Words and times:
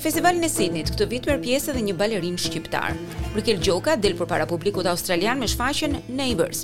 Në 0.00 0.04
festivalin 0.08 0.46
e 0.46 0.48
Sydney 0.48 0.84
këtë 0.88 1.06
vit 1.10 1.26
merr 1.28 1.42
pjesë 1.42 1.74
edhe 1.74 1.80
një 1.90 1.94
balerin 2.00 2.38
shqiptar. 2.40 2.94
Brikel 3.34 3.58
Gjoka 3.60 3.98
del 4.00 4.14
përpara 4.16 4.46
publikut 4.48 4.86
australian 4.88 5.36
me 5.36 5.44
shfaqjen 5.52 5.98
Neighbors. 6.16 6.62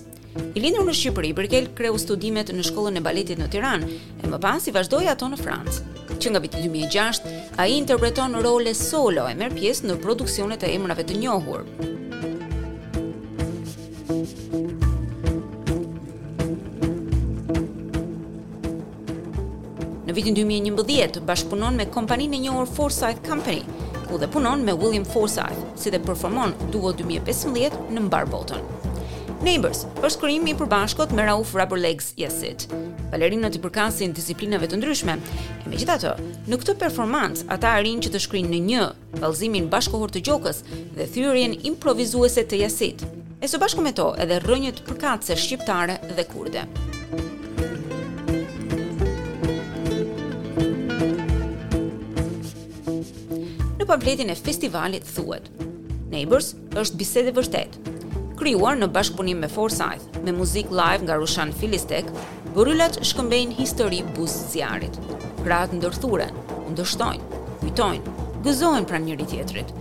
I 0.57 0.63
lindur 0.65 0.87
në 0.89 0.95
Shqipëri, 0.97 1.35
Brikel 1.37 1.69
kreu 1.77 1.99
studimet 2.01 2.55
në 2.57 2.65
shkollën 2.71 2.97
e 2.97 3.03
baletit 3.05 3.37
në 3.43 3.51
Tiranë 3.53 3.93
e 4.25 4.33
më 4.33 4.41
pas 4.41 4.65
i 4.65 4.73
vazhdoi 4.73 5.11
ato 5.13 5.29
në 5.29 5.43
Francë. 5.43 6.17
Që 6.17 6.33
nga 6.33 6.45
viti 6.47 6.65
2006, 6.65 7.61
ai 7.61 7.77
interpreton 7.77 8.41
role 8.49 8.73
solo 8.75 9.29
e 9.29 9.37
merr 9.37 9.53
pjesë 9.59 9.91
në 9.93 10.01
produksionet 10.07 10.65
e 10.65 10.73
emrave 10.79 11.05
të 11.09 11.21
njohur. 11.27 11.69
vitin 20.17 20.35
2011 20.37 21.21
bashkëpunon 21.29 21.77
me 21.77 21.85
kompaninë 21.93 22.39
e 22.39 22.39
njohur 22.47 22.69
Forsyth 22.77 23.21
Company, 23.29 23.61
ku 24.09 24.17
dhe 24.19 24.29
punon 24.33 24.63
me 24.65 24.73
William 24.73 25.05
Forsyth, 25.05 25.59
si 25.77 25.93
dhe 25.93 26.01
performon 26.07 26.55
duo 26.73 26.93
2015 26.97 27.93
në 27.93 28.05
mbar 28.09 28.27
botën. 28.33 28.63
Neighbors 29.45 29.83
është 30.01 30.23
krijim 30.23 30.47
i 30.49 30.55
përbashkët 30.57 31.13
me 31.13 31.27
Rauf 31.29 31.53
Rubberlegs 31.59 32.15
Yesit. 32.17 32.65
Balerinat 33.13 33.59
i 33.59 33.61
përkasin 33.63 34.17
disiplinave 34.17 34.71
të 34.73 34.81
ndryshme, 34.81 35.19
e 35.67 35.69
megjithatë, 35.69 36.15
në 36.49 36.61
këtë 36.63 36.79
performancë 36.81 37.51
ata 37.53 37.75
arrin 37.77 38.01
që 38.03 38.15
të 38.15 38.25
shkrinë 38.25 38.55
në 38.55 38.63
një 38.71 38.87
vallëzimin 39.21 39.69
bashkohor 39.73 40.11
të 40.17 40.25
gjokës 40.31 40.65
dhe 40.97 41.11
thyrjen 41.13 41.59
improvisuese 41.69 42.47
të 42.49 42.65
Yesit. 42.65 43.05
E 43.37 43.47
së 43.47 43.61
bashku 43.61 43.85
me 43.85 43.93
to 43.93 44.15
edhe 44.25 44.41
rënjët 44.49 44.81
përkatëse 44.89 45.37
shqiptare 45.45 46.01
dhe 46.17 46.25
kurde. 46.33 46.65
pamfletin 53.97 54.29
e 54.29 54.35
festivalit 54.35 55.05
thuhet 55.17 55.49
Neighbors 56.13 56.51
është 56.79 56.99
bisedë 57.01 57.31
e 57.33 57.35
vërtet. 57.37 57.77
Krijuar 58.39 58.77
në 58.79 58.87
bashkëpunim 58.95 59.39
me 59.43 59.49
Forsyth, 59.51 60.05
me 60.25 60.31
muzikë 60.37 60.71
live 60.77 61.03
nga 61.07 61.17
Rushan 61.19 61.51
Filistek, 61.57 62.07
burrylat 62.55 62.99
shkëmbejnë 63.03 63.57
histori 63.59 64.03
buzë 64.17 64.51
zjarrit. 64.53 64.99
Kratë 65.43 65.79
ndërthuren, 65.81 66.31
ndështojnë, 66.77 67.41
kujtojnë, 67.65 68.15
gëzohen 68.47 68.87
pranë 68.91 69.07
njëri 69.09 69.27
tjetrit. 69.33 69.73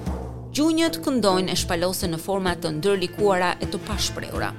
Gjunjët 0.56 0.98
këndojnë 1.06 1.52
e 1.54 1.60
shpalosen 1.62 2.16
në 2.16 2.22
forma 2.26 2.56
të 2.58 2.72
ndërlikuara 2.80 3.54
e 3.62 3.68
të 3.70 3.82
pashprehura. 3.90 4.50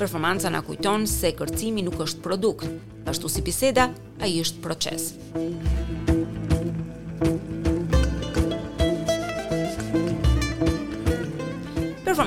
Performanca 0.00 0.48
na 0.50 0.64
kujton 0.66 1.04
se 1.06 1.30
kërcimi 1.38 1.84
nuk 1.86 2.00
është 2.08 2.24
produkt, 2.26 2.66
ashtu 3.06 3.28
si 3.30 3.44
biseda, 3.46 3.90
ai 4.24 4.32
është 4.42 4.64
proces. 4.66 5.12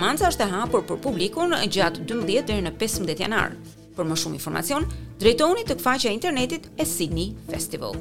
performanca 0.08 0.28
është 0.32 0.44
e 0.46 0.52
hapur 0.54 0.84
për 0.88 0.98
publikun 1.04 1.52
gjatë 1.68 2.06
12 2.08 2.46
deri 2.48 2.62
në 2.64 2.72
15 2.80 3.18
janar. 3.20 3.50
Për 3.98 4.06
më 4.08 4.16
shumë 4.22 4.38
informacion, 4.38 4.86
drejtohuni 5.20 5.66
tek 5.68 5.82
faqja 5.84 6.14
e 6.14 6.14
internetit 6.16 6.70
e 6.80 6.86
Sydney 6.88 7.34
Festival. 7.50 7.98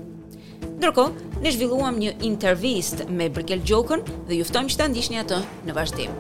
Ndërkohë, 0.77 1.27
ne 1.43 1.51
zhvilluam 1.51 1.99
një 1.99 2.13
intervistë 2.29 3.09
me 3.11 3.27
Brkel 3.35 3.65
Gjokën 3.67 4.05
dhe 4.29 4.39
ju 4.39 4.47
ftojmë 4.47 4.71
që 4.71 4.79
ta 4.79 4.87
ndiqni 4.93 5.19
atë 5.25 5.41
në 5.67 5.75
vazhdim. 5.81 6.15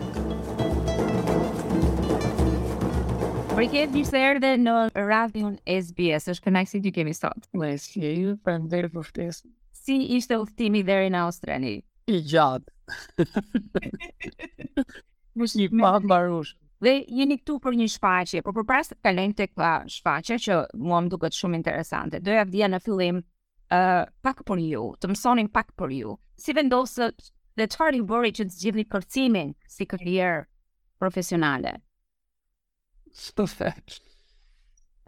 Brkel, 3.55 3.87
mirë 3.95 4.05
se 4.11 4.25
erdhe 4.33 4.51
në 4.67 4.75
radion 5.07 5.55
SBS. 5.71 6.27
Është 6.35 6.49
kënaqësi 6.49 6.83
që 6.89 6.97
kemi 6.99 7.15
sot. 7.15 7.47
Ne 7.55 7.77
sjë 7.79 8.11
ju 8.25 8.35
për 8.43 8.59
ndër 8.67 8.91
të 8.97 9.07
ftesë. 9.13 9.45
Si 9.85 10.01
ishte 10.19 10.43
udhëtimi 10.43 10.83
deri 10.83 11.15
në 11.15 11.23
Australi? 11.29 11.77
I 12.11 12.19
gjatë. 12.33 12.73
mos 15.37 15.55
një 15.57 15.69
pat 15.77 16.05
mbarush. 16.07 16.55
Dhe 16.83 16.93
jeni 17.09 17.39
këtu 17.41 17.57
për 17.65 17.77
një 17.79 17.87
shfaqje, 17.95 18.43
por 18.45 18.57
përpara 18.57 18.85
se 18.85 18.93
të 18.97 19.07
kalojmë 19.07 19.37
tek 19.39 19.55
kjo 19.57 20.37
që 20.47 20.57
mua 20.83 20.99
më 21.05 21.13
duket 21.13 21.37
shumë 21.37 21.57
interesante. 21.61 22.21
Doja 22.25 22.45
të 22.45 22.53
vija 22.53 22.69
në 22.73 22.81
fillim 22.85 23.23
ë 23.73 23.79
uh, 23.79 24.03
pak 24.23 24.43
për 24.49 24.61
ju, 24.67 24.83
të 25.01 25.11
mësonin 25.13 25.49
pak 25.53 25.71
për 25.81 25.95
ju. 25.97 26.17
Si 26.41 26.55
vendoset 26.57 27.31
dhe 27.57 27.69
çfarë 27.73 28.01
i 28.01 28.05
bëri 28.11 28.33
që 28.39 28.47
të 28.51 28.57
zgjidhni 28.59 28.85
përcimin 28.93 29.55
si 29.73 29.89
karrierë 29.89 30.43
profesionale? 31.01 31.77
Stofet. 33.17 34.01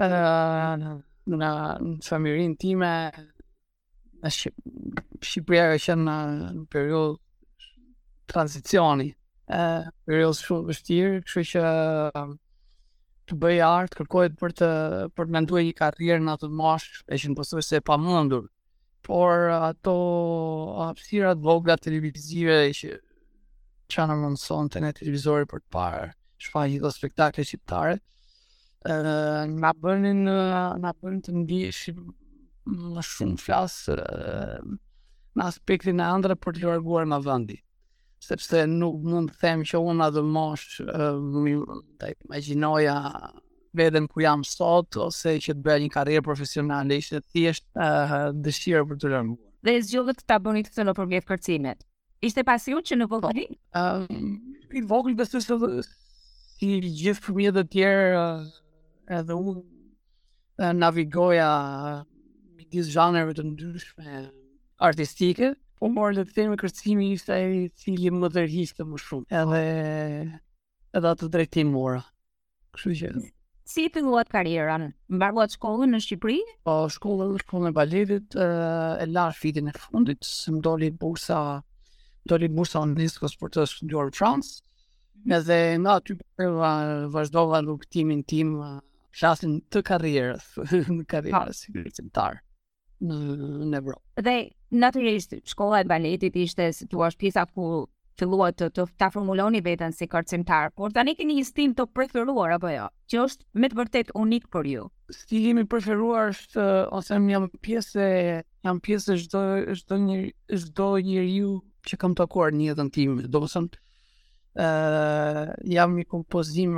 Ë 0.00 0.08
në 0.08 0.96
në 1.28 1.36
në 1.36 1.94
familjen 2.08 2.54
time 2.56 2.88
në 4.24 4.30
Shqipëria 4.32 5.76
që 5.84 5.94
në 6.00 6.14
periudhë 6.72 8.30
tranzicioni 8.32 9.10
uh, 9.48 9.88
shumë 10.08 10.68
vështirë, 10.68 11.20
kështë 11.24 11.46
që 11.50 11.62
um, 12.18 12.34
të 13.28 13.38
bëjë 13.42 13.64
artë, 13.66 13.96
kërkojët 14.02 14.36
për 14.40 14.54
të 14.58 14.68
për 15.16 15.26
të 15.30 15.34
mendu 15.36 15.58
e 15.60 15.64
një 15.66 15.74
karrierë 15.78 16.24
në 16.24 16.34
atë 16.36 16.48
të 16.48 17.02
e 17.16 17.20
që 17.22 17.30
në 17.30 17.38
përstuve 17.38 17.62
se 17.68 17.76
e 17.76 17.80
pa 17.90 17.98
Por 19.08 19.46
ato 19.54 19.92
apsirat 20.90 21.38
vogla 21.40 21.76
televizive 21.80 22.56
që 22.76 22.96
që 23.88 24.04
në 24.10 24.14
më 24.20 24.30
nëson 24.34 24.68
të 24.68 24.80
ne 24.82 24.90
televizori 24.98 25.46
për 25.48 25.60
të 25.62 25.68
parë, 25.72 26.08
që 26.42 26.50
fa 26.52 26.60
një 26.68 26.90
shqiptare. 26.92 27.40
ë 27.40 27.46
qiptare, 27.48 27.94
nga 29.54 29.94
na 29.94 30.76
nga 30.82 30.92
të 31.00 31.32
ndi 31.38 31.62
e 31.64 31.72
shqip 31.72 31.96
më 32.74 33.00
shumë 33.06 33.38
flasë 33.46 33.96
në 35.32 35.42
aspektin 35.46 36.00
e 36.00 36.04
andre 36.10 36.34
për 36.36 36.58
të 36.58 36.66
lërguar 36.66 37.06
nga 37.08 37.20
vëndi 37.30 37.62
sepse 38.22 38.64
nuk 38.66 38.98
mund 39.06 39.32
të 39.32 39.40
them 39.42 39.62
që 39.68 39.80
unë 39.90 40.06
atë 40.08 40.22
mosh 40.26 40.80
të 40.82 42.08
imagjinoja 42.12 42.94
veten 43.78 44.06
ku 44.10 44.22
jam 44.24 44.42
sot 44.48 44.96
ose 44.98 45.36
që 45.44 45.54
të 45.58 45.64
bëj 45.66 45.76
një 45.84 45.90
karrierë 45.94 46.24
profesionale 46.26 46.98
ishte 46.98 47.20
thjesht 47.30 47.66
uh, 47.76 48.30
dëshira 48.34 48.82
për 48.90 48.98
të 49.02 49.12
lënë. 49.14 49.36
Dhe 49.66 49.74
zgjodhët 49.86 50.22
të 50.22 50.28
ta 50.30 50.38
bëni 50.44 50.64
këtë 50.66 50.86
në 50.86 50.96
përgjegjë 50.98 51.28
kërcimet. 51.28 51.84
Ishte 52.28 52.44
pasion 52.48 52.82
që 52.82 52.98
në 52.98 53.08
vogël. 53.12 53.44
Ëm, 53.78 54.28
i 54.78 54.82
vogël 54.90 55.14
besoj 55.18 55.44
se 55.44 55.58
i 56.66 56.80
gjithë 56.82 57.26
fëmijët 57.28 57.60
e 57.62 57.66
tjerë 57.74 58.08
uh, 58.18 59.16
edhe 59.20 59.36
unë 59.38 59.56
uh, 59.62 60.72
navigoja 60.74 61.48
uh, 61.62 62.00
midis 62.58 62.90
zhanreve 62.96 63.36
të 63.38 63.46
ndryshme 63.52 64.26
artistike. 64.88 65.52
Ëm, 65.52 65.54
uh, 65.60 65.64
Po 65.78 65.86
morë 65.94 66.16
dhe 66.18 66.22
të 66.26 66.32
temë 66.36 66.56
kërcimi 66.58 67.04
i 67.14 67.16
sa 67.22 67.36
e 67.48 67.66
cili 67.78 68.10
më 68.10 68.28
dërhishtë 68.34 68.82
më 68.92 68.98
shumë. 68.98 69.26
Edhe, 69.40 70.38
edhe 70.98 71.10
atë 71.14 71.24
të 71.24 71.28
drejtim 71.36 71.70
mora. 71.74 72.00
Kështu 72.74 72.94
që... 73.02 73.10
Si 73.68 73.84
të 73.92 74.00
luat 74.08 74.30
karirë, 74.32 74.78
Më 75.20 75.28
shkollën 75.52 75.92
në 75.94 76.00
Shqipëri? 76.02 76.38
Po, 76.66 76.74
shkollën, 76.90 77.36
shkollën 77.44 77.70
e 77.70 77.74
baletit, 77.76 78.34
eh, 78.34 79.04
e, 79.04 79.06
e 79.06 79.24
fitin 79.36 79.68
e 79.68 79.74
fundit, 79.76 80.24
se 80.24 80.50
më 80.54 80.62
doli 80.66 80.88
bursa, 81.02 81.38
doli 82.32 82.48
bursa 82.50 82.82
në 82.88 82.96
nisë 83.04 83.26
për 83.42 83.52
të 83.58 83.66
studuar 83.74 84.08
në 84.10 84.16
Francë. 84.18 84.52
në 85.28 85.36
mhm. 85.38 85.46
dhe 85.50 85.60
nga 85.82 85.94
aty 86.00 86.14
përra 86.38 86.74
vazhdova 87.14 87.60
në 87.62 87.68
rukëtimin 87.74 88.22
tim 88.32 88.52
shasin 89.20 89.58
eh, 89.60 89.64
të 89.70 89.82
karrierës, 89.90 90.48
në 90.98 91.04
karirës, 91.10 91.66
në 92.98 93.78
në 93.78 94.46
natyrisht 94.72 95.34
shkolla 95.48 95.80
e 95.82 95.88
baletit 95.88 96.34
ishte 96.36 96.72
se 96.74 96.86
tu 96.90 97.00
është 97.04 97.22
pjesa 97.22 97.44
ku 97.52 97.88
filluat 98.18 98.56
të, 98.58 98.68
të 98.74 98.84
ta 98.98 99.08
formuloni 99.14 99.60
veten 99.62 99.92
si 99.94 100.08
kërcimtar, 100.10 100.72
por 100.74 100.90
tani 100.92 101.14
keni 101.14 101.36
një 101.38 101.44
stil 101.46 101.74
të 101.78 101.84
preferuar 101.94 102.56
apo 102.56 102.70
jo, 102.72 102.88
që 103.12 103.20
është 103.24 103.60
me 103.62 103.70
të 103.70 103.78
vërtet 103.78 104.10
unik 104.18 104.48
për 104.54 104.66
ju. 104.72 104.86
Stilimi 105.14 105.62
i 105.64 105.68
preferuar 105.70 106.32
është 106.32 106.64
ose 106.98 107.20
më 107.24 107.34
jam 107.36 107.46
pjesë 107.64 108.06
jam 108.66 108.80
pjesë 108.84 109.18
çdo 109.24 109.44
çdo 109.82 110.00
një 110.04 110.18
çdo 110.66 110.88
njeriu 111.06 111.54
që 111.88 112.00
kam 112.02 112.18
takuar 112.18 112.50
në 112.52 112.72
jetën 112.72 112.90
time, 112.96 113.28
domethënë 113.30 113.78
ë 114.58 114.66
uh, 114.66 115.54
jam 115.70 115.94
një 115.94 116.08
kompozim 116.10 116.74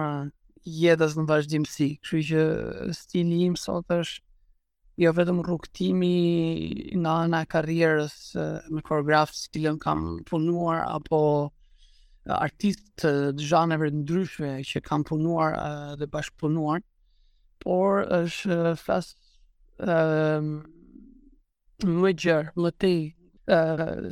jetës 0.69 1.17
në 1.17 1.25
vazhdimësi, 1.31 1.95
kështu 2.05 2.23
që 2.29 2.45
stili 3.01 3.47
im 3.49 3.57
sot 3.59 3.89
është 3.97 4.21
jo 5.01 5.13
vetëm 5.17 5.39
rrugtimi 5.41 6.09
nga 7.01 7.13
ana 7.25 7.39
e 7.45 7.49
karrierës 7.53 8.17
me 8.75 8.83
koreograf 8.89 9.33
si 9.37 9.63
kam 9.85 9.99
mhm. 9.99 10.19
punuar 10.29 10.83
apo 10.93 11.21
artist 12.43 12.93
të 13.01 13.13
gjanëve 13.41 13.89
të 13.95 14.01
ndryshme 14.03 14.51
që 14.71 14.83
kam 14.85 15.05
punuar 15.09 15.57
dhe 15.99 16.07
bashkëpunuar, 16.07 16.83
por 17.65 18.05
është 18.19 18.57
uh, 18.57 18.77
fast 18.77 19.17
um, 19.81 20.51
më 22.05 22.13
gjërë, 22.25 22.53
më 22.61 22.71
tej 22.81 22.99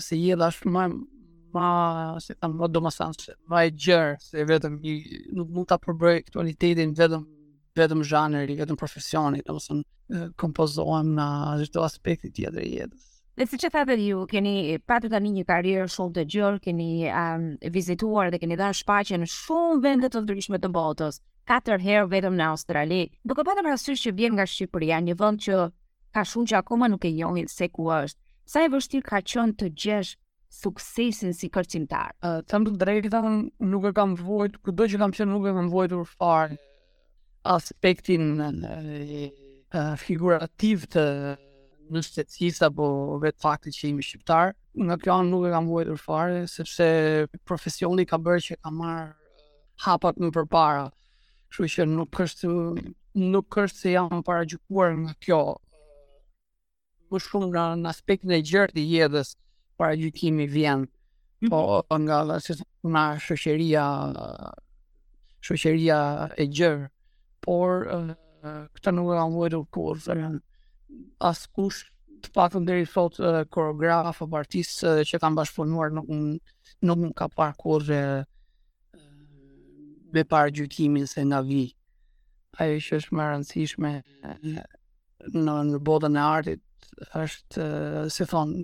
se 0.05 0.17
jela 0.19 0.49
është 0.51 0.73
më, 0.75 0.87
më, 1.55 1.69
se 2.25 2.35
tamë, 2.43 2.59
më 2.63 2.73
do 2.73 2.83
e 3.61 3.71
gjërë, 3.87 4.17
se 4.25 4.45
vetëm 4.53 4.81
nuk 5.37 5.53
mund 5.55 5.69
ta 5.71 5.77
përbëj 5.85 6.17
aktualitetin 6.25 6.97
vetëm 6.99 7.23
vetëm 7.79 8.03
zhanëri, 8.11 8.55
vetëm 8.61 8.79
profesionit, 8.79 9.45
në 9.47 9.55
mësën 9.55 9.83
kompozohem 10.41 11.13
në 11.19 11.27
gjithë 11.63 11.85
aspekti 11.87 12.31
tjetër 12.39 12.67
jetës. 12.73 13.07
Dhe 13.39 13.47
si 13.47 13.59
që 13.63 13.69
thate 13.71 13.95
ju, 14.03 14.25
keni 14.33 14.55
patë 14.91 15.13
tani 15.13 15.31
një 15.37 15.45
karirë 15.47 15.85
shumë 15.95 16.15
të 16.17 16.25
gjërë, 16.35 16.61
keni 16.65 16.89
um, 17.13 17.45
vizituar 17.75 18.33
dhe 18.35 18.41
keni 18.43 18.57
dhe 18.59 18.71
shpaqe 18.81 19.21
në 19.23 19.29
shumë 19.31 19.79
vendet 19.85 20.15
të 20.17 20.25
ndryshme 20.25 20.59
të 20.63 20.73
botës, 20.75 21.21
4 21.53 21.79
herë 21.85 22.09
vetëm 22.17 22.35
në 22.41 22.49
Australi. 22.53 22.99
Duke 23.31 23.47
patëm 23.47 23.71
rasysh 23.71 24.03
që 24.09 24.15
vjen 24.19 24.35
nga 24.37 24.47
Shqipëria, 24.51 24.99
një 25.07 25.15
vënd 25.23 25.45
që 25.45 25.61
ka 26.19 26.25
shumë 26.33 26.51
që 26.51 26.59
akoma 26.65 26.91
nuk 26.91 27.07
e 27.07 27.15
jonin 27.21 27.47
se 27.53 27.71
ku 27.71 27.87
është. 28.01 28.19
Sa 28.49 28.65
e 28.67 28.73
vështirë 28.75 29.07
ka 29.13 29.23
qënë 29.31 29.55
të 29.61 29.71
gjeshë 29.85 30.19
suksesin 30.59 31.31
si 31.37 31.47
kërcimtar? 31.53 32.11
Uh, 32.27 32.41
të 32.43 32.59
më 32.59 32.75
të 32.81 33.21
nuk 33.71 33.85
e 33.85 33.95
kam 34.01 34.17
vojtë, 34.25 34.65
këtë 34.67 34.91
që 34.95 35.05
kam 35.05 35.15
qënë 35.21 35.31
nuk 35.37 35.47
e 35.47 35.55
kam 35.61 35.71
vojtë 35.77 36.03
farë 36.17 36.59
aspektin 37.55 38.23
e, 38.41 38.73
e, 38.73 39.85
figurativ 40.05 40.85
të 40.95 41.05
në 41.89 42.03
shtetësis 42.05 42.59
apo 42.67 42.89
vetë 43.23 43.41
fakti 43.41 43.73
që 43.73 43.87
imi 43.89 44.05
shqiptar. 44.05 44.53
Nga 44.79 44.99
kjo 45.03 45.15
anë 45.21 45.33
nuk 45.33 45.47
e 45.49 45.53
kam 45.55 45.71
vojtër 45.73 46.01
fare, 46.03 46.43
sepse 46.53 46.89
profesioni 47.49 48.05
ka 48.11 48.19
bërë 48.21 48.45
që 48.49 48.59
ka 48.65 48.73
marrë 48.75 49.07
hapat 49.87 50.21
më 50.21 50.31
përpara. 50.37 50.85
Kështu 51.55 51.71
që 51.75 51.87
nuk 51.95 52.21
është 52.27 52.51
nuk 53.19 53.57
është 53.65 53.81
se 53.83 53.95
jam 53.95 54.21
paraqyer 54.29 54.93
nga 55.01 55.15
kjo. 55.25 55.41
Më 57.09 57.21
shumë 57.25 57.49
nga 57.55 57.65
në 57.81 57.89
aspektin 57.95 58.37
e 58.37 58.43
gjërë 58.45 58.77
të 58.77 58.85
jedhës 58.93 59.31
para 59.81 59.97
gjykimi 59.97 60.45
vjen. 60.53 60.85
Po 61.49 61.65
nga 62.05 62.21
ato 62.21 62.37
që 62.45 62.59
na 62.93 63.07
shoqëria 63.25 63.89
shoqëria 65.49 65.99
e 66.45 66.49
gjërë 66.53 66.87
por 67.45 67.85
këta 67.85 68.95
nuk 68.95 69.11
e 69.13 69.17
kanë 69.17 69.35
vëdur 69.37 69.67
kurse 69.75 70.15
as 71.31 71.45
kush 71.55 71.85
të 72.25 72.33
paktën 72.35 72.65
deri 72.67 72.87
sot 72.93 73.19
koreograf 73.55 74.09
apo 74.23 74.29
artist 74.43 74.83
që 75.11 75.21
kanë 75.23 75.41
bashkëpunuar 75.41 75.93
nuk 75.95 76.09
nuk 76.89 77.15
ka 77.19 77.29
parë 77.39 77.59
kurse 77.63 78.01
me 80.15 80.25
parë 80.33 80.55
gjykimin 80.61 81.07
se 81.11 81.25
nga 81.29 81.43
vi 81.51 81.63
ajo 82.65 82.79
që 82.89 83.01
është 83.01 83.19
më 83.19 83.29
rëndësishme 83.29 83.93
në 85.35 85.85
botën 85.91 86.19
e 86.19 86.27
artit 86.33 86.65
është 87.23 87.65
si 88.17 88.27
thon 88.33 88.59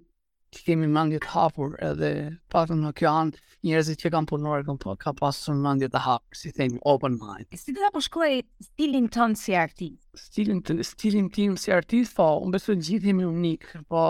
që 0.55 0.63
kemi 0.69 0.87
mendje 0.93 1.19
të 1.25 1.31
hapur 1.35 1.75
edhe 1.85 2.11
patëm 2.55 2.81
në 2.85 2.91
kjo 2.99 3.11
anë 3.11 3.39
njerëzit 3.65 4.03
që 4.05 4.11
kanë 4.15 4.29
punuar 4.31 4.63
kanë 4.67 4.81
po, 4.83 4.95
ka 5.03 5.13
pasur 5.19 5.57
mendje 5.59 5.89
të 5.93 6.03
hapur 6.05 6.39
si 6.39 6.53
them 6.55 6.77
open 6.91 7.17
mind. 7.23 7.49
Si 7.59 7.75
do 7.75 7.83
ta 7.85 7.91
përshkruaj 7.95 8.37
stilin 8.69 9.09
ton 9.15 9.35
si 9.39 9.57
artist? 9.59 10.01
Stilin 10.21 10.63
stilin 10.87 11.31
tim 11.35 11.57
si 11.61 11.73
artist 11.75 12.15
po 12.19 12.29
unë 12.45 12.57
besoj 12.59 12.77
gjithë 12.87 13.11
jemi 13.11 13.27
unik, 13.31 13.67
po 13.91 14.05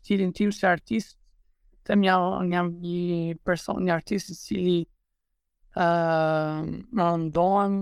stilin 0.00 0.32
tim 0.36 0.54
si 0.54 0.66
artist 0.68 1.18
them 1.84 2.04
ja 2.06 2.16
jam 2.52 2.72
një 2.80 3.36
person 3.44 3.84
një 3.84 3.96
artist 3.98 4.32
i 4.32 4.38
cili 4.40 4.76
ë 5.76 5.86
uh, 5.86 6.60
më 6.96 7.08
ndon 7.26 7.74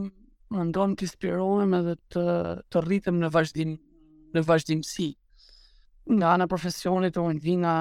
më 0.52 0.64
ndon 0.72 0.96
të 0.99 1.06
inspirohem 1.06 1.76
edhe 1.78 1.94
të 2.14 2.22
të 2.72 2.82
rritem 2.87 3.20
në 3.22 3.28
vazhdim 3.34 3.76
në 4.34 4.43
vazhdimsi. 4.49 5.12
Uh, 5.12 5.21
nga 6.10 6.34
ana 6.34 6.46
profesionit 6.49 7.16
unë 7.16 7.40
vi 7.43 7.54
nga 7.62 7.75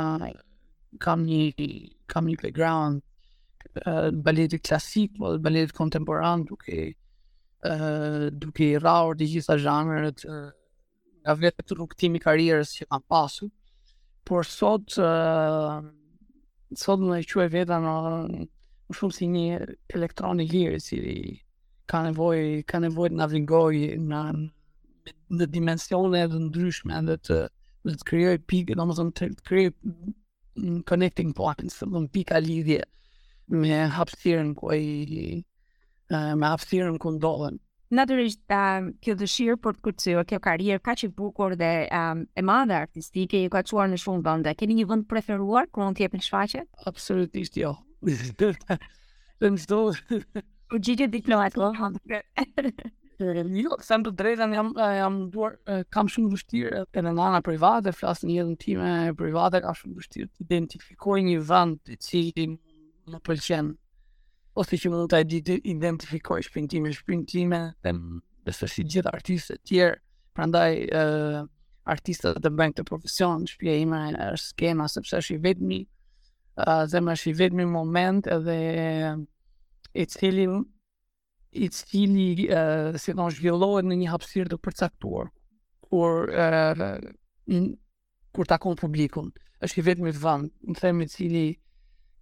kam 1.00 1.24
një 1.26 1.70
kam 2.12 2.28
një 2.28 2.36
background 2.42 3.02
uh, 3.86 4.12
klasik 4.62 5.12
ose 5.12 5.18
po 5.18 5.38
balet 5.42 5.72
kontemporan 5.72 6.44
duke 6.46 6.94
uh, 7.66 8.30
duke 8.32 8.66
i 8.66 8.78
rrahur 8.78 9.16
të 9.18 9.28
gjitha 9.34 9.58
zhanrat 9.58 10.26
uh, 10.26 10.52
nga 11.24 11.34
vetë 11.40 11.64
të 11.66 11.76
rrugtimi 11.78 12.20
karierës 12.20 12.76
që 12.80 12.86
kam 12.90 13.02
pasu, 13.08 13.46
por 14.26 14.44
sot, 14.50 14.96
uh, 14.98 15.80
sot 16.76 16.98
në 17.00 17.20
e 17.22 17.26
që 17.30 17.44
e 17.46 17.52
veta 17.54 17.78
në 17.78 17.94
më 18.90 18.96
shumë 18.98 19.14
si 19.14 19.28
një 19.30 19.60
elektronik 19.94 20.50
lirë, 20.52 20.80
si 20.82 20.98
ka 21.86 22.02
nevoj, 22.08 22.66
ka 22.66 22.82
nevoj 22.82 23.12
të 23.12 23.20
navigoj 23.22 23.78
në, 24.02 24.22
në 25.38 25.46
dimensione 25.54 26.26
dhe 26.34 26.40
ndryshme 26.48 27.04
dhe 27.06 27.18
të 27.22 27.38
dhe 27.88 27.96
të 27.98 28.08
krijoj 28.10 28.36
pikë, 28.52 28.76
domethënë 28.78 29.14
të, 29.18 29.28
të 29.40 29.46
krijoj 29.50 29.74
connecting 30.90 31.32
points, 31.38 31.80
domethënë 31.82 32.12
pika 32.14 32.42
lidhje 32.44 32.84
me 33.62 33.80
hapësirën 33.96 34.52
ku 34.60 34.70
ai 34.76 34.84
uh, 36.12 36.32
me 36.38 36.48
hapësirën 36.52 37.00
ku 37.02 37.16
ndodhen. 37.18 37.58
Natyrisht 37.98 38.54
uh, 38.56 38.86
kjo 39.04 39.16
dëshirë 39.20 39.58
për 39.66 39.78
të 39.80 39.84
kërcyer 39.88 40.28
kjo 40.30 40.40
karrierë 40.46 40.84
ka 40.86 40.96
e 41.04 41.10
bukur 41.16 41.56
dhe 41.60 41.72
e 42.40 42.44
madhe 42.48 42.78
artistike 42.78 43.42
i 43.42 43.50
ka 43.52 43.64
çuar 43.68 43.90
në 43.92 44.00
shumë 44.06 44.24
vende. 44.28 44.54
Keni 44.56 44.78
një 44.80 44.88
vend 44.94 45.10
preferuar 45.12 45.68
ku 45.68 45.82
mund 45.84 45.98
të 46.00 46.06
jepni 46.06 46.24
shfaqje? 46.24 46.64
Absolutisht 46.92 47.58
jo. 47.60 47.74
Dhe 49.42 49.50
më 49.50 49.58
shdo... 49.58 49.78
U 50.72 50.78
gjithë 50.86 51.08
atë 51.10 51.60
lo, 51.60 51.72
Jo, 53.20 53.76
sem 53.86 54.02
të 54.06 54.12
drejtë 54.18 54.48
jam 54.56 54.72
jam 54.80 55.18
duar 55.34 55.56
kam 55.94 56.08
shumë 56.10 56.32
vështirë 56.34 56.82
e 57.00 57.04
në 57.06 57.12
ana 57.24 57.42
private, 57.46 57.94
flas 57.94 58.24
në 58.26 58.46
time 58.62 58.88
private 59.20 59.62
ka 59.62 59.74
shumë 59.78 59.98
vështirë 60.00 60.30
të 60.32 60.46
identifikoj 60.48 61.18
një 61.28 61.42
vend 61.50 61.92
i 61.92 61.98
cili 62.08 62.46
më 63.12 63.22
pëlqen 63.28 63.74
ose 64.62 64.80
që 64.82 64.92
më 64.94 65.02
ta 65.14 65.22
identifikoj 65.22 66.42
shpinë 66.48 66.72
time, 66.74 66.94
shpinë 66.96 67.28
time 67.34 67.62
dhe 67.88 67.94
besoj 68.48 68.72
si 68.74 68.88
gjithë 68.90 69.14
artistët 69.14 69.60
e 69.60 69.64
tjerë, 69.70 70.02
prandaj 70.38 70.72
ë 70.90 71.04
uh, 71.06 71.46
artistët 71.94 72.40
të 72.48 72.86
profesion, 72.90 73.46
shpje 73.48 73.76
ime 73.86 74.02
në 74.16 74.32
skema 74.42 74.88
sepse 74.92 75.20
është 75.22 75.38
i 75.38 75.42
vetmi, 75.46 75.80
ë 76.58 76.84
uh, 76.90 77.00
është 77.14 77.32
i 77.32 77.38
vetmi 77.42 77.68
moment 77.76 78.28
edhe 78.36 78.60
i 80.02 80.08
cili 80.10 80.50
i 81.52 81.70
cili 81.70 82.50
uh, 82.50 82.98
se 83.00 83.14
do 83.16 83.28
zhvillohet 83.32 83.86
në 83.88 83.98
një 84.02 84.12
hapësirë 84.14 84.54
të 84.54 84.60
përcaktuar 84.64 85.30
kur 85.92 86.32
uh, 86.32 87.74
kur 88.32 88.48
ta 88.48 88.58
publikun 88.62 89.32
është 89.62 89.80
i 89.80 89.84
vetmi 89.84 90.14
vend 90.16 90.52
më 90.64 90.76
them 90.80 91.02
i 91.04 91.08
cili 91.12 91.48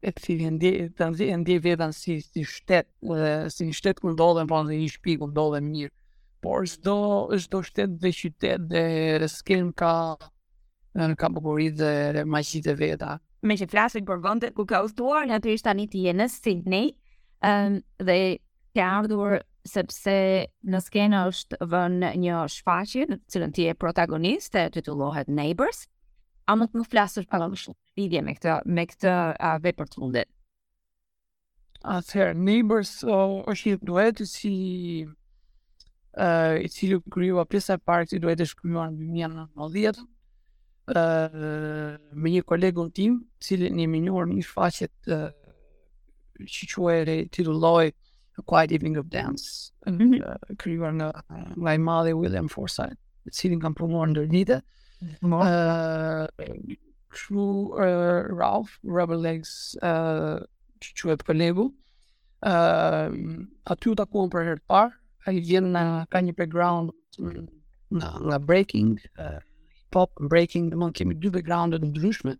e 0.02 0.14
cili 0.18 0.50
ndje 0.52 0.90
tani 0.98 1.30
ndje 1.44 1.60
vetan 1.62 1.94
si 1.94 2.20
si 2.26 2.44
shtet 2.44 2.90
uh, 3.06 3.46
si 3.52 3.70
një 3.70 3.74
shtet 3.76 4.00
ku 4.02 4.10
ndodhen 4.16 4.48
po, 4.50 4.64
në 4.64 4.74
një 4.82 4.90
shtëpi 4.96 5.18
ku 5.22 5.28
ndodhen 5.30 5.70
mirë 5.70 5.94
por 6.42 6.66
çdo 6.66 6.96
çdo 7.44 7.62
shtet 7.64 8.00
dhe 8.02 8.12
qytet 8.16 8.66
dhe 8.72 9.28
skem 9.30 9.70
ka 9.78 10.18
në 10.98 11.14
kampogori 11.22 11.70
dhe 11.70 12.26
majqit 12.26 12.66
e 12.68 12.74
veta. 12.74 13.20
që 13.46 13.70
flasën 13.72 14.04
për 14.06 14.18
vendet 14.24 14.54
ku 14.56 14.66
ka 14.66 14.82
udhëtuar, 14.84 15.28
natyrisht 15.30 15.64
tani 15.68 15.86
ti 15.88 16.00
je 16.08 16.14
në 16.18 16.26
Sydney, 16.28 16.88
ëm 17.46 17.76
um, 17.76 17.76
dhe 18.08 18.40
ke 18.76 18.82
ardhur 18.84 19.38
sepse 19.68 20.14
në 20.70 20.82
skenë 20.86 21.22
është 21.30 21.58
vënë 21.72 22.12
një 22.24 22.38
shfaqje 22.54 23.08
në 23.10 23.18
cilën 23.32 23.54
ti 23.56 23.66
je 23.68 23.76
protagonist 23.84 24.56
titullohet 24.76 25.30
Neighbors. 25.30 25.86
A 26.50 26.56
më 26.58 26.70
të 26.72 26.80
më 26.82 26.88
flasësh 26.90 27.28
pak 27.30 27.44
më 27.54 27.60
shumë 27.62 28.02
lidhje 28.02 28.22
me 28.26 28.34
këtë 28.38 28.56
me 28.74 28.86
këtë 28.92 29.16
vepër 29.66 29.90
të 29.92 30.00
fundit? 30.02 30.30
Atëherë 31.80 32.36
Neighbors 32.44 32.94
uh, 33.08 33.42
është 33.50 33.70
një 33.74 33.82
duet 33.88 34.22
si 34.28 34.54
ë 36.20 36.60
i 36.66 36.70
cili 36.74 36.98
kriju 37.14 37.44
pjesa 37.50 37.78
e 37.78 37.84
parë 37.86 38.10
që 38.10 38.22
duhet 38.24 38.40
të 38.42 38.48
shkruan 38.50 38.96
në 38.96 39.30
2019 39.56 40.02
uh, 40.90 41.98
me 42.20 42.34
një 42.34 42.46
kolegun 42.50 42.90
tim, 42.98 43.22
cilin 43.42 43.80
i 43.80 43.86
minjohur 43.88 44.26
një 44.32 44.44
shfaqje 44.48 44.90
uh, 45.14 45.30
që 46.42 46.72
që 46.74 46.98
e 46.98 47.92
A 48.40 48.42
Quiet 48.44 48.72
Evening 48.72 48.96
of 48.98 49.10
Dance, 49.10 49.72
mm-hmm. 49.86 50.14
uh, 50.24 50.36
Krivarna, 50.56 51.10
uh, 51.16 51.54
Laimale, 51.58 52.14
William 52.14 52.48
Forsythe, 52.48 52.96
Sitting 53.32 53.64
on 53.66 53.76
Pomondo 53.76 54.24
Nida, 54.36 54.62
uh, 55.34 56.28
True 57.12 57.74
uh, 57.78 58.28
Ralph, 58.34 58.80
Rubber 58.84 59.18
Legs, 59.18 59.76
Chuet 59.82 59.90
uh, 61.22 61.24
Kalebo, 61.28 61.74
a 62.44 63.08
tu 63.82 63.94
takuam 63.96 64.30
për 64.32 64.46
herë 64.48 64.60
të 64.62 64.66
parë, 64.72 64.94
ai 65.28 65.36
vjen 65.44 65.72
nga 65.74 65.84
ka 66.10 66.22
një 66.24 66.36
background 66.40 66.94
nga, 67.18 67.44
mm, 67.44 67.48
nga 68.30 68.38
uh, 68.38 68.40
breaking, 68.48 68.94
uh, 69.18 69.40
hip 69.74 70.00
hop, 70.00 70.12
breaking, 70.34 70.70
The 70.70 70.78
kemi 70.96 71.20
dy 71.20 71.30
backgrounde 71.36 71.82
të 71.84 71.90
ndryshme. 71.92 72.38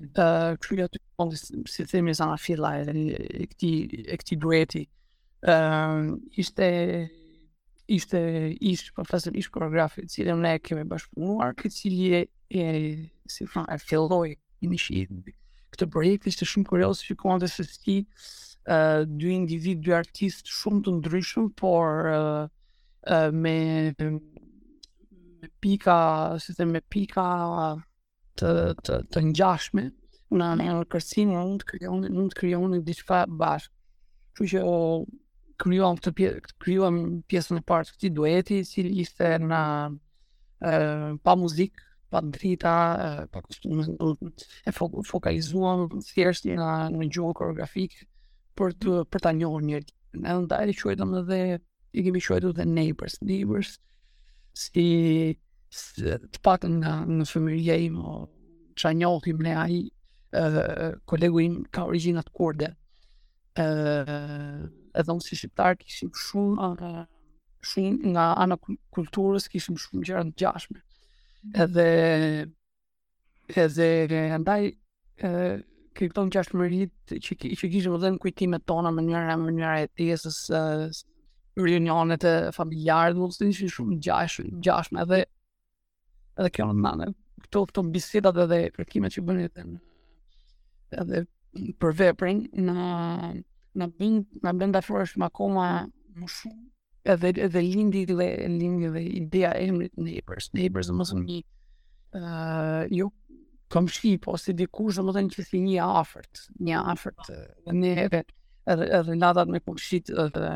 Ë 0.00 0.08
mm-hmm. 0.08 0.56
uh, 0.56 0.56
kështu 0.58 1.28
aty 1.28 1.60
si 1.70 1.86
themi 1.92 2.14
sa 2.16 2.30
na 2.32 2.38
filla 2.40 2.72
uh, 2.80 2.88
e 2.90 3.46
këtij 3.52 4.08
e 4.08 4.16
këtij 4.20 4.38
dueti. 4.42 4.86
Ehm, 5.42 6.16
ishte 6.36 7.08
ishte 7.88 8.20
ish 8.60 8.92
po 8.92 9.02
fazën 9.08 9.34
ish 9.40 9.48
koreografi 9.48 10.02
i 10.02 10.06
cili 10.06 10.34
ne 10.36 10.58
kemi 10.60 10.84
bashkëpunuar 10.84 11.54
i 11.64 11.70
cili 11.72 12.24
e 12.64 13.10
si 13.26 13.46
fa 13.48 13.64
e 13.72 13.78
filloi 13.80 14.36
inicijimin 14.60 15.32
këtë 15.72 15.86
projekt 15.96 16.28
ishte 16.28 16.44
shumë 16.44 16.68
kurioz 16.68 17.00
që 17.08 17.16
kuan 17.24 17.40
të 17.40 17.48
së 17.56 17.64
ski 17.72 17.96
ë 18.68 18.78
dy 19.16 19.30
individ 19.36 19.80
dy 19.88 19.94
artist 20.02 20.44
shumë 20.58 20.84
të 20.86 20.94
ndryshëm 20.98 21.48
por 21.56 22.12
uh, 22.12 23.32
me 23.32 23.56
me 23.96 25.48
pika 25.64 25.98
si 26.36 26.52
them 26.60 26.76
me 26.76 26.82
pika 26.92 27.26
të 28.38 28.52
të 28.84 29.00
të 29.08 29.24
ngjashme 29.32 29.88
unë 30.36 30.50
anë 30.52 30.68
në 30.68 30.84
kërcinë, 30.92 31.32
unë 31.48 31.58
të 31.64 31.70
kryonë, 31.72 32.12
unë 32.12 32.28
të 32.28 32.40
kryonë 32.44 32.84
në 32.84 33.24
bashkë. 33.40 33.74
Që 34.36 34.46
që 34.52 34.60
krijuam 35.60 35.96
këtë 35.98 36.12
pjesë, 36.16 36.56
krijuam 36.62 36.96
pjesën 37.30 37.58
e 37.60 37.64
parë 37.68 37.88
të 37.90 37.96
këtij 37.96 38.10
dueti 38.16 38.60
i 38.62 38.66
cili 38.66 38.94
ishte 39.04 39.34
në 39.42 39.60
ë 40.60 41.12
pa 41.24 41.34
muzik, 41.40 41.80
pa 42.12 42.20
drita, 42.24 42.72
pa 43.32 43.42
kostume, 43.44 43.84
e 43.88 44.72
fokalizuam 45.10 45.84
thjesht 46.10 46.48
në 46.48 46.70
një 46.96 47.08
gjuhë 47.14 47.36
koreografike 47.38 48.06
për 48.58 48.74
të 48.82 48.96
për 49.12 49.24
ta 49.26 49.34
njohur 49.36 49.64
njëri 49.68 49.86
tjetrin. 49.88 50.24
Edhe 50.26 50.40
ndaj 50.46 50.66
e 50.72 50.80
quajtëm 50.80 51.12
edhe 51.20 51.38
i 51.94 52.02
kemi 52.06 52.18
quajtur 52.24 52.56
the 52.56 52.64
neighbors, 52.66 53.20
neighbors 53.22 53.76
si 54.56 55.38
të 56.00 56.42
pak 56.42 56.64
nga 56.66 56.96
në 57.06 57.28
fëmërje 57.30 57.76
o 58.10 58.16
që 58.80 58.90
a 58.90 58.94
njohë 58.98 59.38
të 60.32 60.66
kolegu 61.10 61.40
im 61.44 61.54
ka 61.74 61.86
originat 61.92 62.28
kurde 62.34 62.72
edhe 64.98 65.14
unë 65.14 65.24
si 65.26 65.38
shqiptar 65.38 65.76
kishim 65.80 66.10
shumë 66.16 66.70
uh, 66.86 67.02
shumë 67.70 68.14
nga 68.14 68.26
ana 68.44 68.56
kulturës 68.94 69.46
kishim 69.52 69.78
shumë 69.80 70.06
gjëra 70.08 70.22
të 70.28 70.38
gjashme. 70.44 70.78
Mm. 71.50 72.48
Edhe 72.48 73.66
edhe 73.66 74.20
andaj 74.36 74.60
krypton 75.98 76.30
gjashmërit 76.32 77.12
që 77.12 77.38
që 77.44 77.70
kishim 77.70 77.96
edhe 77.98 78.12
në 78.14 78.22
kujtimet 78.22 78.64
tona 78.70 78.92
në 78.94 79.06
njëra 79.08 79.38
mënyrë 79.44 79.74
e 79.84 79.90
tjesës 80.00 80.40
uh, 80.54 80.86
reunionet 81.60 82.24
e 82.30 82.34
familjarë, 82.56 83.16
dhe 83.18 83.24
mështë 83.26 83.50
ishin 83.52 83.74
shumë 83.74 83.98
gjashme, 84.06 84.46
gjashme 84.64 85.02
edhe, 85.02 85.24
edhe 86.38 86.52
kjo 86.54 86.68
në 86.70 86.76
nane. 86.80 87.10
Këto, 87.40 87.66
këto 87.68 87.82
bisedat 87.92 88.38
edhe 88.46 88.60
kërkimet 88.76 89.16
që 89.18 89.24
bënit 89.28 89.60
edhe, 89.60 89.80
edhe 91.02 91.26
për 91.82 91.96
veprin 92.00 92.40
në 92.54 92.84
na 93.74 93.86
bën 93.88 94.24
na 94.42 94.52
bën 94.54 94.72
dashur 94.74 95.04
më 95.18 95.28
akoma 95.30 95.66
më 96.18 96.26
shumë 96.34 97.12
edhe 97.14 97.30
edhe 97.46 97.62
lindi 97.62 98.04
dhe 98.08 98.28
lindi 98.50 98.88
dhe 98.94 99.02
ideja 99.20 99.52
e 99.56 99.68
emrit 99.70 99.94
neighbors 99.96 100.50
neighbors 100.56 100.90
më 100.90 101.06
shumë 101.10 101.26
një 101.28 101.38
uh, 102.18 102.82
jo 102.90 103.10
kam 103.70 103.86
shi 103.86 104.16
po 104.18 104.34
se 104.36 104.54
dikush 104.58 104.98
do 104.98 105.06
të 105.06 105.14
thënë 105.18 105.34
që 105.36 105.46
si 105.46 105.60
një 105.68 105.84
afërt 106.02 106.44
një 106.66 106.80
afërt 106.94 107.30
dhe 107.30 107.76
ne 107.76 107.94
edhe 108.06 108.24
edhe, 108.24 108.88
edhe 108.98 109.14
ndatat 109.20 109.52
me 109.54 109.62
kushit 109.62 110.10
edhe 110.24 110.50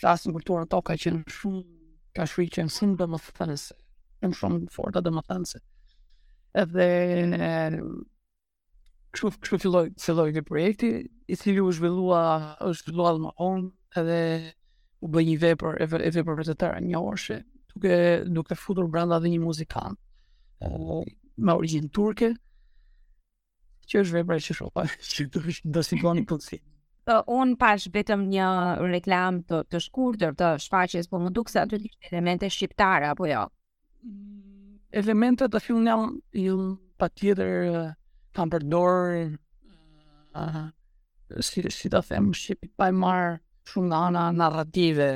flasën 0.00 0.32
kulturën 0.36 0.70
tokë 0.72 0.92
ka 0.94 0.98
qenë 1.02 1.26
shumë 1.40 1.64
ka 2.16 2.24
shfryqen 2.30 2.70
shumë 2.76 2.96
dhe 3.00 3.06
më 3.12 3.18
thënëse, 3.34 3.74
shumë 4.22 4.38
shumë 4.38 4.70
forta 4.74 5.02
dhe 5.04 5.12
më 5.14 5.20
thënëse. 5.28 5.60
Edhe 6.62 6.86
në 7.30 7.50
kështu 9.14 9.60
filloi 9.62 9.82
filloi 10.02 10.32
ky 10.34 10.42
projekti, 10.48 10.88
i 11.30 11.36
cili 11.36 11.60
u 11.62 11.70
zhvillua, 11.72 12.22
është 12.66 12.88
zhvillua 12.90 13.12
më 13.24 13.30
on 13.46 13.68
edhe 14.00 14.20
u 15.00 15.08
bë 15.10 15.22
një 15.28 15.36
vepër 15.44 15.76
e, 15.80 15.86
vepër 15.86 16.30
për 16.40 16.46
të 16.48 16.54
tërë 16.62 16.80
një 16.90 17.02
orëshe, 17.10 17.36
duke 17.74 17.92
duke 18.38 18.56
futur 18.58 18.88
brenda 18.90 19.18
dhe 19.22 19.30
një 19.34 19.42
muzikant. 19.44 19.98
me 21.44 21.52
origjinë 21.56 21.88
turke. 21.96 22.32
Që 23.90 24.00
është 24.02 24.14
vepra 24.18 24.36
që 24.44 24.56
shoha, 24.58 24.82
që 25.12 25.28
do 25.32 25.40
të 25.46 25.72
do 25.74 25.82
si 25.86 25.96
bëni 26.02 26.24
punësi. 26.28 26.58
Uh, 26.60 26.64
po, 27.08 27.20
un 27.40 27.54
pash 27.56 27.86
vetëm 27.94 28.26
një 28.30 28.46
reklam 28.92 29.40
të 29.48 29.62
të 29.72 29.80
shkurtër 29.86 30.34
të 30.40 30.50
shfaqjes, 30.66 31.08
por 31.10 31.22
më 31.24 31.32
duksa 31.38 31.62
se 31.68 31.78
aty 31.78 31.90
elemente 32.10 32.50
shqiptare 32.52 33.08
apo 33.14 33.30
jo. 33.30 33.46
Mm, 34.04 34.76
elemente 35.00 35.48
të 35.48 35.62
fillin 35.64 35.88
jam 35.88 36.68
patjetër 37.00 37.72
uh, 37.78 37.88
përdorur 38.36 39.16
si, 41.38 41.62
si 41.70 41.90
të 41.92 42.00
them, 42.08 42.32
Shqipi 42.34 42.70
pa 42.76 42.90
marr 42.90 42.96
marë 43.00 43.30
shumë 43.70 43.90
nga 43.92 43.98
ana 44.06 44.22
narrative 44.34 45.06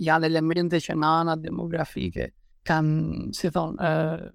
janë 0.06 0.26
elemente 0.26 0.76
që 0.76 0.92
nga 0.98 1.10
ana 1.20 1.36
demografike 1.36 2.24
kanë, 2.68 2.96
si 3.36 3.48
thonë, 3.48 3.76
e, 3.88 4.30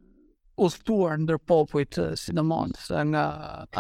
ustuar 0.58 1.18
ndër 1.18 1.38
popujt 1.48 1.94
si 2.15 2.30
në 2.34 2.44
nga 3.12 3.24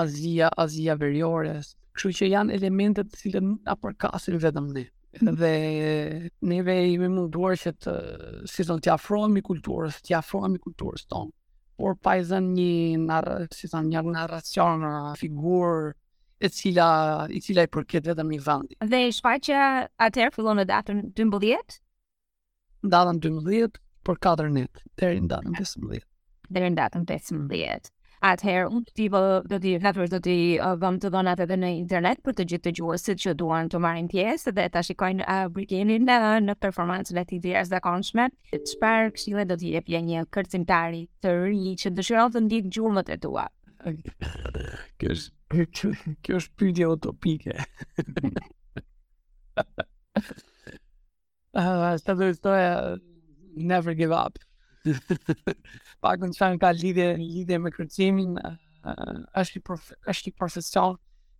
Azia, 0.01 0.49
Azia 0.57 0.95
Veriore, 0.99 1.59
kështu 1.95 2.09
që 2.17 2.25
janë 2.33 2.53
elemente 2.53 3.03
të 3.03 3.13
cilën 3.21 3.47
apërkasin 3.65 4.37
vetëm 4.39 4.67
dhe 4.75 4.85
dhe 5.21 6.29
neve 6.41 6.87
i 6.89 6.97
me 6.97 7.07
munduar 7.09 7.53
që 7.59 7.73
të 7.77 7.93
si 8.49 8.65
zonë 8.65 8.81
të 8.83 8.91
afrojmë 8.95 9.39
i 9.39 9.43
kulturës, 9.45 9.99
të 10.05 10.15
afrojmë 10.19 10.57
i 10.57 10.61
kulturës 10.63 11.05
tonë. 11.11 11.31
Por 11.77 11.95
pa 12.01 12.15
i 12.19 12.23
zënë 12.25 12.49
një, 12.55 13.19
si 13.53 13.67
një 13.69 14.01
narracion, 14.13 14.85
figurë, 15.17 15.93
e 16.43 16.49
cila 16.51 16.87
i 17.31 17.39
cila 17.39 17.63
i 17.63 17.69
përket 17.71 18.09
vetëm 18.09 18.31
një 18.33 18.41
vendi. 18.45 18.75
Dhe 18.81 19.03
shfaqja 19.13 19.87
atëherë 20.07 20.33
fillon 20.35 20.59
në 20.59 20.65
datën 20.73 21.01
12. 21.21 21.81
Datën 22.83 23.19
12 23.23 23.79
për 24.03 24.17
4 24.27 24.49
net, 24.57 24.81
deri 24.99 25.21
në 25.23 25.29
datën 25.37 25.55
15. 25.61 26.01
Deri 26.49 26.73
në 26.73 26.79
datën 26.81 27.05
15. 27.05 27.93
Atëherë, 28.23 28.69
unë 28.71 28.85
të 28.87 28.93
tivë 28.97 29.19
do 29.51 29.57
t'i 29.61 29.71
natërës 29.83 30.11
do 30.13 30.17
t'i 30.23 30.33
uh, 30.63 30.77
vëmë 30.79 30.99
të 31.03 31.09
dhonat 31.11 31.41
edhe 31.43 31.55
në 31.59 31.71
internet 31.79 32.21
për 32.23 32.35
të 32.37 32.43
gjithë 32.51 32.63
të 32.65 32.71
gjuësit 32.77 33.19
që 33.23 33.33
duan 33.41 33.67
të 33.73 33.81
marrin 33.83 34.05
pjesë 34.13 34.53
dhe 34.55 34.63
ta 34.71 34.83
shikojnë 34.87 35.25
uh, 35.27 35.51
uh 35.51 36.35
në 36.45 36.55
performancën 36.63 37.19
e 37.19 37.23
t'i 37.27 37.39
dhjerës 37.43 37.73
dhe 37.73 37.81
konshme. 37.83 38.29
Shparë 38.55 39.09
këshile 39.17 39.43
do 39.49 39.57
t'i 39.59 39.73
e 39.75 39.81
pje 39.83 40.01
një 40.07 40.21
kërcimtari 40.37 41.01
të 41.25 41.33
ri 41.41 41.73
që 41.83 41.91
dëshiron 41.99 42.31
të 42.31 42.39
ndikë 42.47 42.71
gjurëmët 42.77 43.11
e 43.11 43.17
tua? 43.25 43.43
Kjo 44.97 45.11
është, 45.11 46.15
kjo 46.23 46.39
është 46.39 46.57
pyjtje 46.61 46.87
utopike. 46.95 47.57
Uh, 49.59 49.67
ah, 51.59 51.91
është 51.91 52.19
të 52.47 52.55
never 53.73 53.93
give 54.03 54.15
up. 54.23 54.39
Pak 56.03 56.19
në 56.25 56.29
qënë 56.35 56.57
ka 56.61 56.69
lidhje 56.75 57.05
Lidhje 57.21 57.59
me 57.63 57.71
kërëtimin 57.73 58.33
është 58.41 59.61
uh, 59.61 59.83
i 60.29 60.31
profesion 60.35 60.97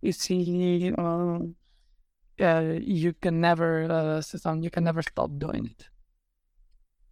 I 0.08 0.12
si 0.12 0.38
um, 1.00 1.50
You 2.40 3.12
can 3.22 3.40
never 3.42 3.84
uh, 3.90 4.20
Se 4.24 4.38
you 4.64 4.70
can 4.72 4.84
never 4.88 5.02
stop 5.04 5.32
doing 5.42 5.66
it 5.68 5.88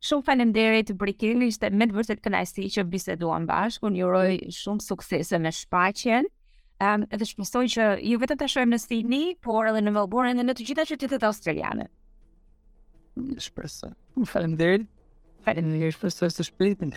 Shumë 0.02 0.26
falemderit 0.30 0.92
dere 0.96 1.48
Ishte 1.48 1.70
me 1.82 1.88
të 1.90 1.98
vërtet 1.98 2.22
kënajsi 2.24 2.68
që 2.78 2.86
biseduam 2.90 3.44
bashkë 3.50 3.86
Kënë 3.90 4.00
juroj 4.00 4.26
mm-hmm. 4.30 4.54
shumë 4.56 4.86
suksese 4.86 5.38
me 5.44 5.52
shpachen 5.58 6.30
um, 6.80 7.04
Edhe 7.12 7.28
shpësoj 7.28 7.66
që 7.76 7.90
Ju 8.08 8.22
vetë 8.24 8.40
të 8.44 8.50
shumë 8.56 8.72
në 8.72 8.80
Sydney 8.86 9.28
Por 9.48 9.68
edhe 9.74 9.84
në 9.84 9.92
Melbourne 9.98 10.32
Edhe 10.32 10.48
në 10.48 10.56
të 10.62 10.70
gjitha 10.72 10.88
që 10.88 11.02
australiane 11.02 11.90
të 13.12 13.44
të 13.44 14.32
Australianë 14.32 14.90
you're 15.46 15.92
supposed 15.92 16.18
to 16.18 16.28
zu 16.30 16.42
spielen. 16.44 16.92